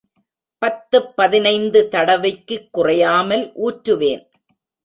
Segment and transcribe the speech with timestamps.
[0.57, 4.23] பத்துப் பதினைந்து தடவைக்குக் குறையாமல் ஊற்றுவேன்.